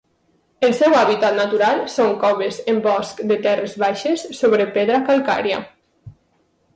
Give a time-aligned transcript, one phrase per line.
[0.67, 5.61] El seu hàbitat natural són coves en bosc de terres baixes sobre pedra calcària.